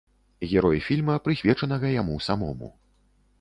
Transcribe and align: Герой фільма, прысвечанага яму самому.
Герой 0.53 0.79
фільма, 0.87 1.17
прысвечанага 1.27 1.93
яму 2.01 2.17
самому. 2.29 2.73